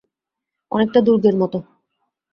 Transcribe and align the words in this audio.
অনেকটা 0.71 0.99
দুর্গের 1.01 1.35
মতো। 1.35 1.57